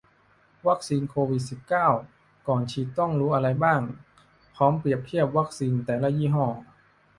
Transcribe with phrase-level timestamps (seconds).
[0.67, 1.87] วัคซีนโควิด สิบเก้า
[2.47, 3.81] ก่อนฉีดต้องรู้อะไรบ้าง
[4.55, 6.45] พร้อมเปรียบเทียบวัคซีนแต่ละยี่ห้อ